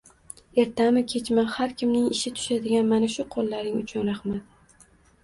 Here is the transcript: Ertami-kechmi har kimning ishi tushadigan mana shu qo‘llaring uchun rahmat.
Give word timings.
Ertami-kechmi 0.61 1.43
har 1.57 1.75
kimning 1.81 2.07
ishi 2.15 2.31
tushadigan 2.39 2.89
mana 2.95 3.11
shu 3.17 3.27
qo‘llaring 3.37 3.77
uchun 3.83 4.11
rahmat. 4.13 4.89